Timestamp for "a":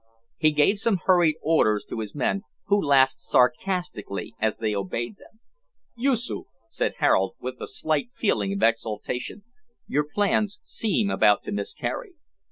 7.61-7.67